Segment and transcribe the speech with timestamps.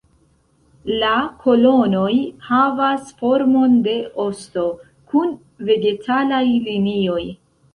[1.01, 1.09] La
[1.43, 2.15] kolonoj
[2.47, 3.95] havas formon de
[4.27, 4.65] osto,
[5.13, 5.37] kun
[5.69, 7.23] vegetalaj linioj.